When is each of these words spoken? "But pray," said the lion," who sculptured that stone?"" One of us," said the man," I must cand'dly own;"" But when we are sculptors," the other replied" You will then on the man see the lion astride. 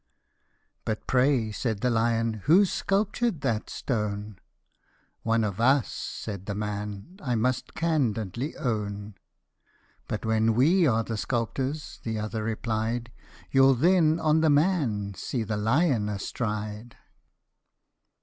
"But 0.83 1.05
pray," 1.05 1.51
said 1.51 1.81
the 1.81 1.91
lion," 1.91 2.33
who 2.49 2.65
sculptured 2.65 3.41
that 3.41 3.69
stone?"" 3.69 4.39
One 5.21 5.43
of 5.43 5.59
us," 5.61 5.91
said 5.93 6.47
the 6.47 6.55
man," 6.55 7.05
I 7.21 7.35
must 7.35 7.75
cand'dly 7.75 8.55
own;"" 8.55 9.13
But 10.07 10.25
when 10.25 10.55
we 10.55 10.87
are 10.87 11.05
sculptors," 11.15 11.99
the 12.01 12.17
other 12.17 12.43
replied" 12.43 13.11
You 13.51 13.61
will 13.61 13.75
then 13.75 14.19
on 14.19 14.41
the 14.41 14.49
man 14.49 15.13
see 15.13 15.43
the 15.43 15.55
lion 15.55 16.09
astride. 16.09 16.95